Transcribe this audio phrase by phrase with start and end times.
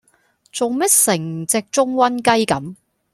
[0.51, 2.75] 做咩成隻舂瘟雞咁